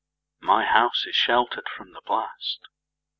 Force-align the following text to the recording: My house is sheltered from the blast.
My 0.41 0.65
house 0.65 1.05
is 1.05 1.15
sheltered 1.15 1.67
from 1.77 1.93
the 1.93 2.01
blast. 2.03 2.67